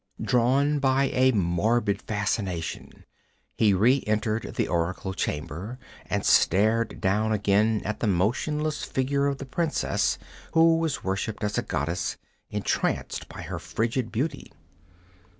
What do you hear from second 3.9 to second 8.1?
entered the oracle chamber and stared down again at the